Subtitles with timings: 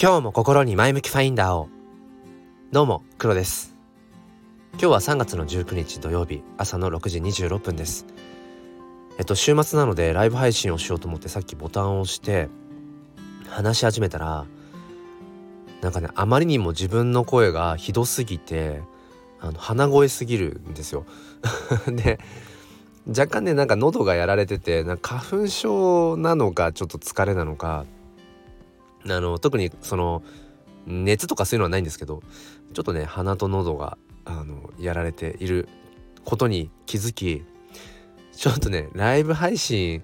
[0.00, 1.68] 今日も心に前向きファインダーを。
[2.70, 3.74] どうも黒です。
[4.74, 8.06] 今日は3月の19日土曜日朝の6時26分です。
[9.18, 12.48] えっと週末なのでライブ配信をしようと思ってさっきボタンを押して
[13.48, 14.46] 話し始めたら
[15.80, 18.82] なんかねあまりにも自分の声がひどすぎて
[19.40, 21.06] あの鼻声すぎるんですよ。
[21.90, 22.20] で
[23.08, 27.84] 若干ねなんか喉がやられててなんか花粉症なのかちょっと疲れなのか
[29.14, 30.22] あの特にその
[30.86, 32.22] 熱とかそういうのはないんですけど
[32.72, 35.68] ちょっとね鼻と喉があのやられている
[36.24, 37.44] ことに気づき
[38.32, 40.02] ちょっとねライブ配信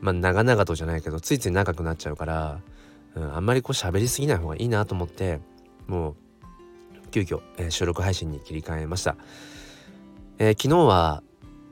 [0.00, 2.60] まあ長々とじゃないけどついつい長くなっちゃうから、
[3.14, 5.40] うん、あんまりこう喋りすぎない方がいいなと思って
[5.86, 6.14] もう
[7.10, 9.16] 急遽、えー、収録配信に切り替えました、
[10.38, 11.22] えー、昨日は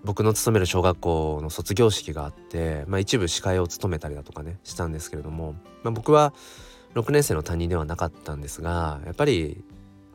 [0.06, 6.32] 僕の勤める小学校の卒業式があって、まあ、一部司会を務めたりだとかねしたんですけれども、まあ、僕は
[6.94, 9.64] 6年生の担任ではなかったんですがやっぱり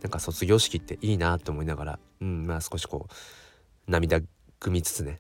[0.01, 4.21] なんか卒業式っていいなと思いながら、うんまあ、少しこう涙
[4.61, 5.19] ぐみつつね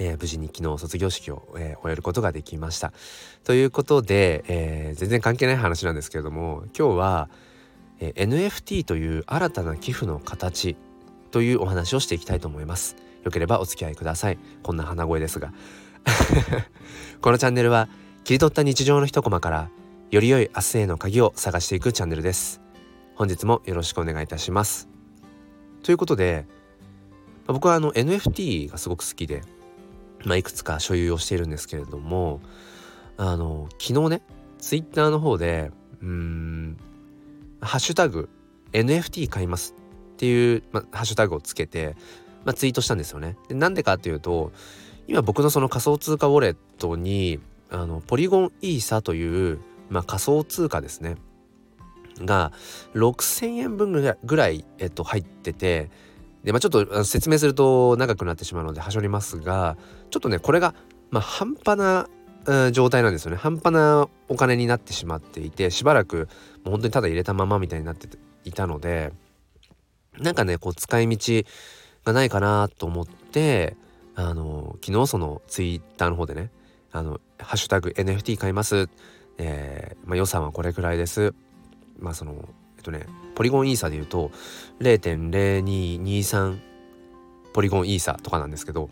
[0.00, 2.92] えー、無事に昨日卒業式を、えー、終えることができました。
[3.42, 7.28] ということで、えー、全然関係ない話なんですけれども今日は、
[7.98, 10.76] え NFT という新たな寄付の形
[11.32, 13.07] というお話をしていきたいと思います。
[13.24, 14.38] よければお付き合いください。
[14.62, 15.52] こんな鼻声ですが。
[17.20, 17.88] このチャンネルは
[18.24, 19.70] 切り取った日常の一コマから
[20.10, 22.60] より良い明日への鍵を探していくチャンネルです。
[23.14, 24.88] 本日もよろしくお願いいたします。
[25.82, 26.46] ということで
[27.46, 29.42] 僕はあの NFT がすごく好きで、
[30.24, 32.40] まあ、いくつか所有をしているんですけれども
[33.16, 34.22] あの昨日ね
[34.58, 36.76] ツイッターの方でうん
[37.60, 38.28] ハッシュタグ
[38.72, 39.74] NFT 買います
[40.14, 41.96] っていう、まあ、ハッシュタグをつけて
[42.44, 43.36] まあ、ツイートしたんですよね。
[43.48, 44.52] でなんでかっていうと
[45.06, 49.58] 今僕のその仮想通貨ウォレットにあのポリゴンイーサという、
[49.90, 51.16] まあ、仮想通貨ですね
[52.20, 52.52] が
[52.94, 55.90] 6,000円分ぐらい、えっと、入ってて
[56.44, 59.76] で、まあ、ちょっと説明すると長くなってしまうのではしょりますが
[60.10, 60.74] ちょっとねこれが、
[61.10, 66.28] まあ、半端な状態なんですよね半端なお金になってしまっていてしばらく
[66.64, 68.08] もう本当にただ入れたままみたいになって
[68.44, 69.12] いたので
[70.18, 71.44] なんかねこう使い道
[72.04, 73.76] がないかなと思って
[74.14, 76.50] あの昨日そのツイッターの方でね
[76.92, 78.88] 「あのハッシュタグ #NFT 買います」
[79.40, 81.32] えーまあ、予算はこれくらいです。
[82.00, 84.32] まあそのえっとねポリゴンイーサで言うと
[84.80, 86.58] 0.0223
[87.52, 88.90] ポリゴンイーサとかなんですけど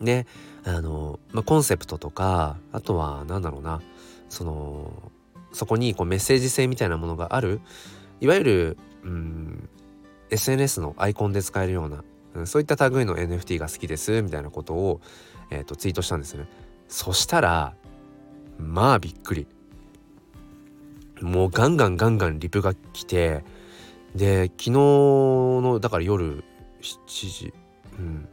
[0.00, 0.26] で
[0.64, 3.80] あの、まあ、コンセプトとかあとは何だろうな
[4.28, 5.12] その
[5.52, 7.60] そこにこうメッセージ性みたいなものがある
[8.20, 9.65] いわゆるうん
[10.30, 15.00] SNS のアイコンで使えるような、そういった類の NFT が好きですみたいなことを、
[15.50, 16.46] えーと、ツイートしたんですね
[16.88, 17.74] そしたら
[18.58, 19.46] まあびっくり
[21.20, 23.44] もうガンガンガンガンリプが来て
[24.14, 26.44] で昨日のだから夜
[26.82, 27.54] 7時
[27.98, 28.28] うん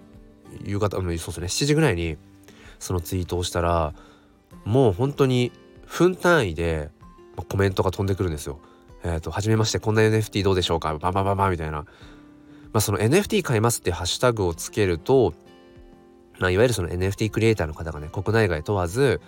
[0.63, 2.17] 夕方そうですね7時ぐらいに
[2.79, 3.93] そのツイートをしたら
[4.65, 5.51] もう本当に
[5.85, 6.89] 分単位で
[7.49, 8.59] コメントが飛んでくるんですよ。
[9.03, 10.97] えっ、ー、と、はじめまして、こんな NFT どうでしょうか？
[10.97, 11.85] バンバンバンバンみたいな。
[12.73, 15.33] まあ、その NFT 買いますってハッシュタグをつけると、
[16.39, 19.21] まあ、いわゆるその NFT クリエイターの方がね、国内外問わず、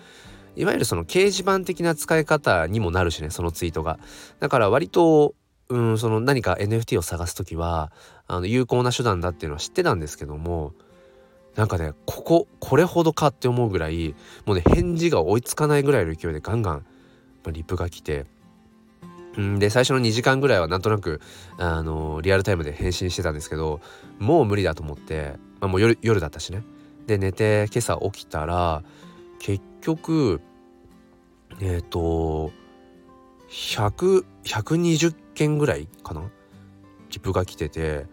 [0.56, 3.98] いわゆるその掲示板的な使い方にもなるしね、そのツイートが。
[4.40, 5.34] だから割と、
[5.68, 7.92] うん、その何か NFT を探す時は、
[8.26, 10.72] あの、有効な手段だっていうのは知ってたんですけども、
[11.54, 14.14] なんかね、ここ、これほどかって思うぐらい、
[14.44, 16.86] もうね、返事が追いつかないぐらいの勢いでガンガン、
[17.52, 18.26] リプが来て、
[19.58, 21.20] で最初の2時間ぐらいはなんとなく
[21.58, 23.80] あのリアルタイムで返信してたんですけど
[24.18, 26.62] もう無理だと思って、まあ、もう夜夜だったしね。
[27.06, 28.82] で寝て今朝起きたら
[29.38, 30.40] 結局
[31.60, 32.50] えっ、ー、と
[33.50, 36.22] 100120件ぐらいかな？
[37.12, 38.06] リプが来てて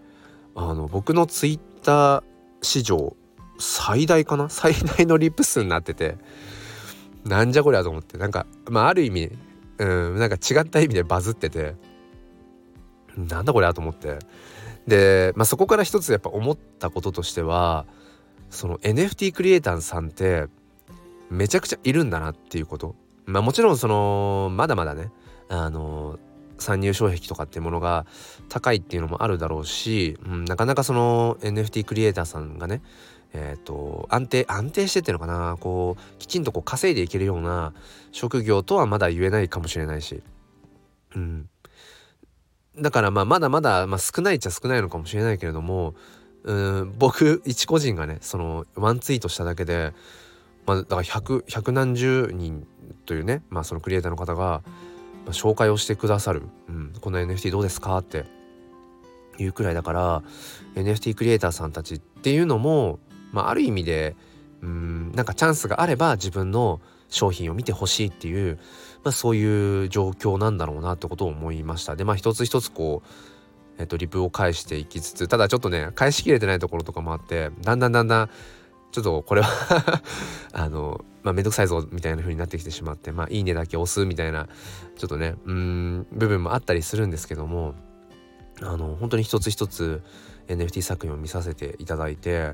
[0.55, 2.23] あの僕のツイッター
[2.61, 3.15] 史上
[3.59, 4.49] 最大かな？
[4.49, 6.17] 最大のリップ数になってて。
[7.25, 8.17] なんじゃこりゃと思って。
[8.17, 9.31] なんかまあある意味
[9.79, 11.75] うんなんか違った意味でバズってて。
[13.17, 14.19] なんだこれと思って。
[14.87, 17.85] で、まあ、そこから一つやっぱ思ったこととしては
[18.49, 20.47] その NFT クリエイターさんって
[21.29, 22.95] めちゃくちゃいるんだなっていうこと。
[23.25, 25.11] まあもちろんそのまだまだね
[25.49, 26.19] あの
[26.57, 28.05] 参入障壁とかっていうものが
[28.49, 32.81] 高いっていうのもあるだろうし、うん、なかなかその NFT クリエイターさんがね
[33.33, 35.57] えっ、ー、と安定安定してっていうのかな。
[35.59, 37.73] こうきちんとこう稼いでいけるような
[38.11, 40.21] 職業とはまだ言えないかもしれないし。
[41.15, 41.49] うん。
[42.79, 45.93] だからまあまだまだ、まあ、少ないっちゃ少ないのかもしれないけれども
[46.43, 49.93] うん僕一個人がねそのワンツイートしただけで
[50.65, 52.65] まあだから百百何十人
[53.05, 54.63] というね、まあ、そのクリエイターの方が、
[55.25, 58.25] ま、紹介をしてくださる、うん、この NFT どうですかって
[59.37, 60.23] いうくらいだから
[60.75, 62.99] NFT クリエイターさんたちっていうのも、
[63.33, 64.15] まあ、ある意味で
[64.61, 68.57] うんなんかチャンスがあれば自分の商品を見てほしいっていう、
[69.03, 71.97] まあ、そういう状況なんだろうなってことを思いました。
[71.97, 73.07] でまあ一つ一つこう
[73.79, 78.29] えっと、リプを返していきつつただちょっとね返しきれてないところとかもあってだんだんだんだん
[78.91, 80.03] ちょっとこれは
[80.53, 84.47] あのまあ面倒くさいぞみたいな風になってきてしまってまあいいねだけ押すみたいな
[84.95, 87.73] ちょっとねうん部分もあったりするんですけども
[88.61, 90.03] あの本当に一つ一つ
[90.47, 92.53] NFT 作品を見させていただいて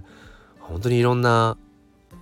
[0.70, 1.58] 本当にいろんな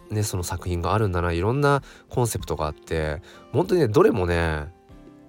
[0.10, 1.32] ねその作品があるんだな。
[1.34, 3.22] いろんなコンセプトがあって
[3.52, 4.68] 本当にねどれもね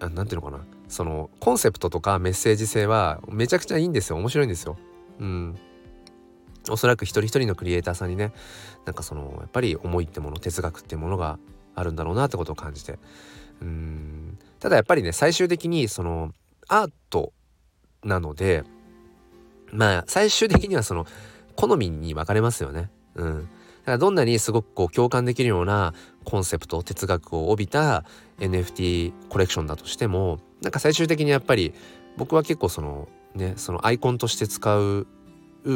[0.00, 0.64] 何て言うのかな。
[0.88, 4.16] そのコンセプトとかメッセージ性はめちゃくちゃいいんですよ。
[4.16, 4.78] 面白いんですよ。
[5.18, 5.58] うん。
[6.70, 8.32] おそらく一人一人のクリエイターさんにね
[8.84, 11.38] なんかそのやっぱり思いってもの哲学ってものが
[11.74, 12.98] あるんだろうなってことを感じて。
[13.60, 14.38] うん。
[14.60, 16.32] ただやっぱりね最終的にその
[16.68, 17.32] アート
[18.04, 18.64] なので
[19.72, 21.06] まあ最終的にはその
[21.56, 22.90] 好みに分かれますよね。
[23.18, 23.50] うん、だか
[23.92, 25.92] らどんなにすごくこう共感できるような
[26.24, 28.04] コンセプト哲学を帯びた
[28.38, 31.74] NFT コレクションだとしてもなんか最終的にやっぱり
[32.16, 35.06] 僕は結構そのねそのアイコンとして使う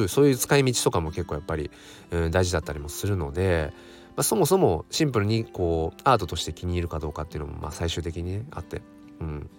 [0.09, 1.71] そういう使い道とかも結構やっぱり、
[2.11, 3.73] うん、大事だったりもするので、
[4.17, 8.81] まあ、そもそもシンプルにこうアートとして気に入るかどうかっていうのもまあ最終的にねあって、
[9.21, 9.51] うん、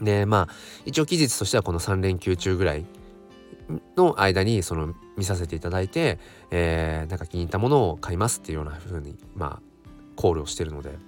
[0.00, 0.54] でまあ
[0.84, 2.84] 一応期日としてはこの3連休中ぐらい
[3.96, 6.18] の間にその見させていただいて、
[6.50, 9.62] えー、なんか気に入ったものを買いますっていうような風にまあ
[10.14, 10.98] コールをしてるので。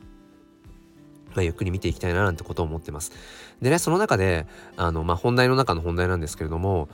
[1.34, 3.12] まあ、ゆっくり見ていきたいななんてことを思ってます。
[3.60, 4.46] でねその中で
[4.76, 6.88] あの、まあ、本題の中の本題なんですけれども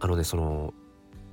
[0.00, 0.74] あのねその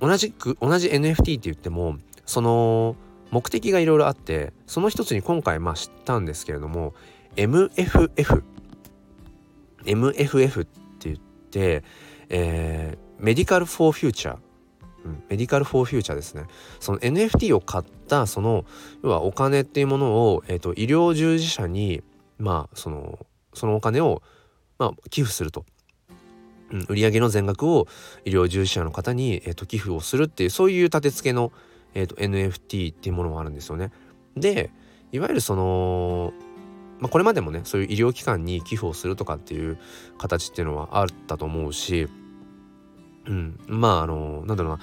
[0.00, 2.96] 同じく同じ NFT って言ってもその
[3.30, 6.94] 目的がいろいろあってその一つに今回まあ知ったんですけれども
[7.36, 8.42] MFF
[9.84, 11.16] MFF って言っ
[11.50, 11.84] て、
[12.28, 14.38] えー、メディカル・フォー・フューチャー
[15.04, 16.44] うん、メディカル・フォー・フューチャーですね。
[16.78, 18.64] その NFT を買ったその
[19.02, 22.02] 要はお金っていうものを、えーと、医療従事者に
[22.38, 23.18] まあその
[23.54, 24.22] そのお金を、
[24.78, 25.64] まあ、寄付すると。
[26.70, 27.86] うん、売上の全額を
[28.24, 31.52] 医療従事者の方に、えーと、寄付をするっていうそういう立て付けの、
[31.92, 33.90] えーと、NFT っていうものもあるんですよね。
[34.36, 34.70] で
[35.10, 36.32] いわゆるその、
[36.98, 39.78] まあ、これまでもねそういう医療機関に寄付をするとかっていう
[40.16, 42.08] 形っていうのはあったと思うし、
[43.26, 44.80] うん、まああのなんだろうな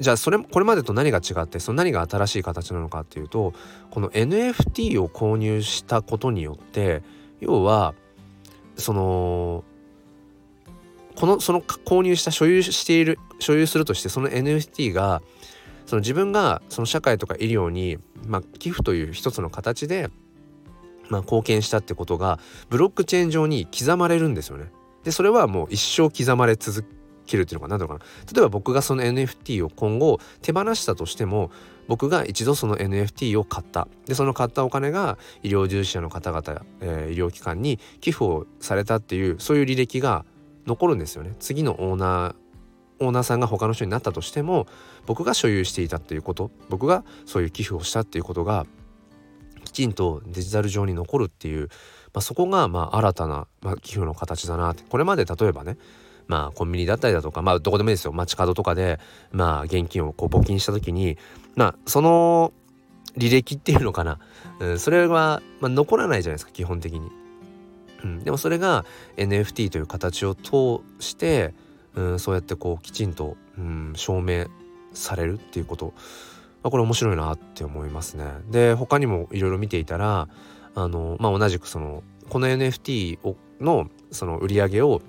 [0.00, 3.52] じゃあそれこれまでと何が違ってその何が新しい形なのかっていうと
[3.90, 7.02] この NFT を購入したことによって
[7.40, 7.94] 要は
[8.76, 9.64] その
[11.16, 15.20] このその購入した所有している所有するとしてその NFT が
[15.84, 20.08] その自分がその社会とか医療に、まあ、寄付という一つの形で、
[21.08, 22.38] まあ、貢献したってことが
[22.70, 24.70] ブロックチェーン上に刻まれるんですよね。
[25.04, 26.86] でそれはもう一生刻まれ続
[27.30, 28.32] けるっていうのか何だろうかな。
[28.32, 31.50] 例えば僕がその NFT を今後手放したとしても
[31.88, 33.88] 僕が一度その NFT を買った。
[34.06, 40.24] でその買ったお金が医療従事者の方々、えー、医療機関に寄付をされたっていうそういう履歴が
[40.66, 41.34] 残るんですよね。
[41.40, 42.34] 次のオーナー
[43.00, 44.66] オーナーさんが他の人になったとしても
[45.06, 46.50] 僕が所有していたっていうこと。
[46.68, 48.66] 僕がそういう寄付をしたっていうことが
[49.64, 51.68] きちんとデジタル上に残るっていう、
[52.12, 54.84] まあ、そこがまあ新たな、まあ、寄付の形だなって。
[54.88, 55.76] これまで例えばね
[56.30, 59.00] まあコンビニだったりだとかまあどこでもいいですよ街角とかで
[59.32, 61.18] まあ現金をこう募金した時に
[61.56, 62.52] まあその
[63.18, 64.20] 履歴っていうのかな、
[64.60, 67.10] うん、それは、まあ、残らないじゃないですか基本的に。
[68.04, 71.52] うん、でもそれが NFT という形を通して、
[71.94, 74.46] うん、そうやってこうきちんと、うん、証明
[74.94, 75.92] されるっていうこと、
[76.62, 78.24] まあ、これ面白いなって思いますね。
[78.48, 80.28] で他にもいろいろ見ていたら
[80.76, 85.02] あの、まあ、同じくそのこの NFT をのその売り上げを、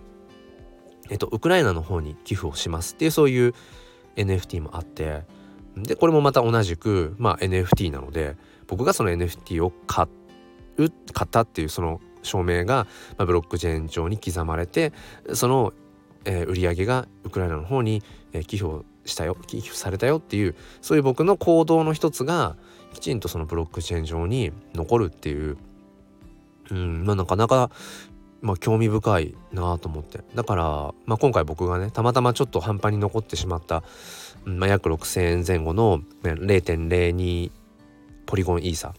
[1.11, 3.53] えっと、ウクライナの方に寄付をしますっていうそういう
[4.15, 5.23] NFT もあって
[5.77, 8.37] でこれもまた同じく、まあ、NFT なので
[8.67, 10.05] 僕がその NFT を買
[10.77, 12.87] う買ったっていうその証明が、
[13.17, 14.93] まあ、ブロックチェーン上に刻まれて
[15.33, 15.73] その、
[16.23, 22.55] えー、売り上げがウクライナの方に、えー、寄付をしたよ寄付されたよっていうそういう僕の行動の一つが
[22.93, 25.57] きちんとそのブロックチェーン上に残るっていう。
[26.69, 27.69] うんまあなかなか
[28.41, 30.21] まあ興味深いなと思って。
[30.35, 30.63] だから、
[31.05, 33.83] まあ、今回僕がねたまたまちょっと半端に残ってしまった、
[34.45, 37.51] まあ、約6,000円前後の0.02
[38.25, 38.93] ポリゴンイーサ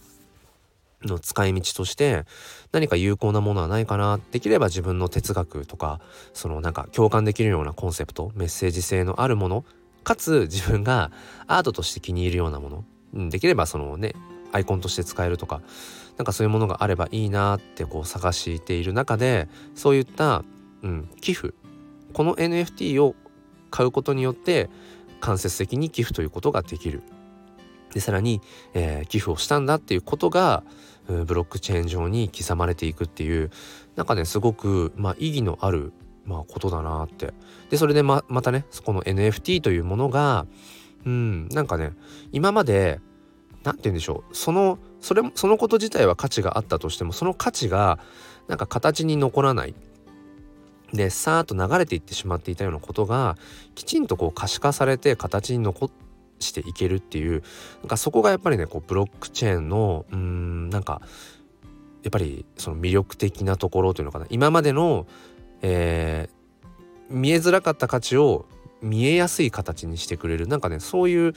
[1.03, 2.25] の使い道として
[2.71, 5.99] 何か有効なものはないかなできれば自分の哲学とか
[6.33, 9.65] そのなんか共感できるようなコンセプトメッセージ性のあるもの
[10.03, 11.11] かつ自分が
[11.47, 14.13] アートとして気に入るようなもの、できればそのね
[14.53, 15.61] アイコンとして使えるとか
[16.17, 20.43] なんかそういうものがあればいいなってこう探している中でそういった、
[20.83, 21.53] うん、寄付。
[22.13, 23.15] この NFT を
[23.71, 24.69] 買うことによって
[25.19, 27.01] 間接的に寄付ということができる。
[27.93, 28.41] でさらに、
[28.73, 30.63] えー、寄付をしたんだっていうことが
[31.07, 33.51] ブロックチェーン上に刻まれていくっていう
[33.95, 35.93] なんかねすごく、まあ、意義のある、
[36.25, 37.33] まあ、ことだなって。
[37.69, 40.45] でそれでままたねそこの NFT というものが
[41.05, 41.93] うんなんかね
[42.31, 42.99] 今まで
[43.63, 44.35] 何て言うんでしょう。
[44.35, 47.99] そのそれそのこと自体は価値があったとしてもその価値が
[48.47, 49.75] なんか形に残らない。
[50.93, 53.35] でさーっと流れていってしまっていたようなことが
[53.73, 55.89] きちんとこう可視化されて形に残
[56.39, 57.41] していけるっていう
[57.81, 61.01] なんかそこがやっぱりねこうブロックチェーンのうーんなんか
[62.03, 64.27] やっぱりその魅力的なところというのかな。
[64.29, 65.07] 今までの、
[65.61, 68.45] えー、見えづらかった価値を
[68.81, 70.47] 見えやすい形にしてくれる。
[70.47, 71.33] なんかねそういう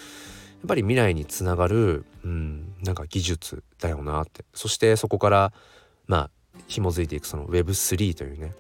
[0.66, 4.44] っぱり未来につながる、うん、なんか技術だよなって。
[4.52, 5.52] そしてそこから
[6.06, 6.30] まあ
[6.66, 8.52] 紐づいていくその Web3 というね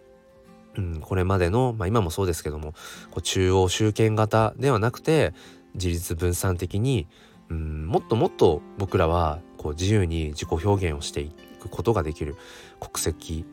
[0.76, 2.72] うん、これまでの、まあ、今もそうですけども
[3.10, 5.32] こう中央集権型ではなくて
[5.74, 7.06] 自立分散的に、
[7.48, 12.36] うん、もっともっと僕らはこう自由に自己表現をしていくことができる
[12.78, 13.44] 国籍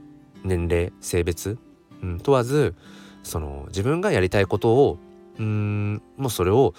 [0.44, 1.58] 年齢性別、
[2.02, 2.76] うん、問わず
[3.24, 4.98] その自分がやりたいことを
[5.40, 6.74] うんもうそれを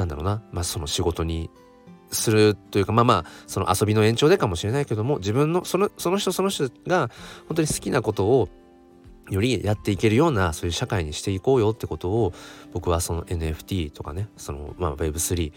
[0.00, 1.50] なんだろうな、まあ、その仕事に
[2.10, 7.10] するというかまあまあその遊びの延長でかもしれないけども自分のそのその人その人が
[7.46, 8.48] 本当に好きなことを
[9.28, 12.32] よりやっていけるようなそういう社会にしていこうよってことを
[12.72, 15.52] 僕はその NFT とかねそのまあ Web3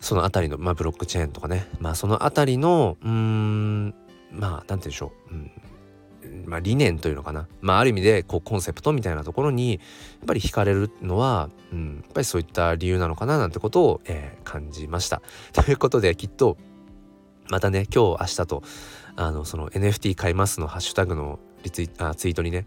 [0.00, 3.94] そのあたりのまあブロックチェーンとかねまあそのあたりのうーん
[4.32, 5.50] まあなんて言うんでしょう、うん
[6.46, 9.80] まあ、理念というのかな、まあ、ある意味でこうコンセプトみたいなところにやっ
[10.26, 15.22] ぱり惹かれるのは、うん、やっぱりそういった理由なのかななんてことを、えー、感じました。
[15.52, 16.56] ということできっと
[17.48, 18.62] またね今日明日と
[19.16, 22.66] あのその NFT 買いますのハッシュタグのリツイあツイートにね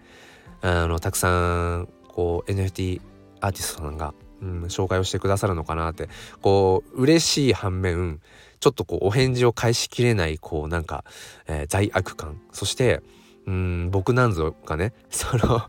[0.61, 3.01] あのたくさんこう NFT
[3.41, 6.09] アーティストさんが、うん、紹介をしてくださるのかなって
[6.41, 8.19] こう嬉しい反面
[8.59, 11.05] ちょっとこうお返事を返しきれないこうなんか、
[11.47, 13.01] えー、罪悪感そして
[13.45, 15.61] うん僕なんぞがね その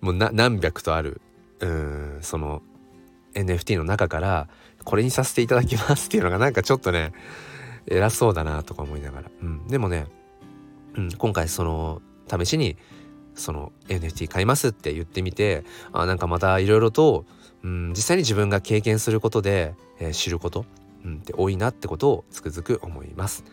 [0.00, 1.20] もう何百とある
[1.60, 2.62] うんその
[3.34, 4.48] NFT の中から
[4.84, 7.12] これにさせていただきますっていうのがなんかちょっとね
[7.86, 10.06] 偉そうだなとか思いながら、うん、でもね、
[10.94, 12.76] うん、今回その試しに
[13.34, 17.26] その NFT 買いますって言ってみてあなんかまたいろいろと、
[17.62, 20.64] うん、実際に自分が経験することで、えー、知ること、
[21.04, 23.44] うん、って多いなってことをつくづく思います。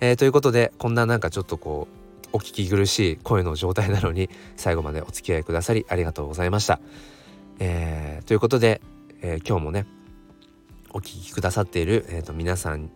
[0.00, 1.97] えー、ということでこんななんかちょっとこう
[2.32, 6.80] お聞き苦しい声の状態なのに最後までお付き合いくださりありがとうございました。
[7.60, 8.80] えー、ということで、
[9.22, 9.86] えー、今日もね
[10.90, 12.90] お聞きくださっている、えーと、皆さん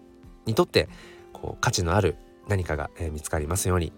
[0.46, 0.88] にとって
[1.32, 2.16] こう価値のある
[2.48, 3.92] 何かが、えー、見つかりますように。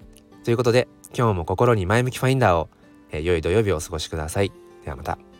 [0.44, 2.68] ということで今日も心に前向きファインダーを、
[3.10, 4.52] えー、良い土曜日をお過ごしください。
[4.84, 5.33] ではまた。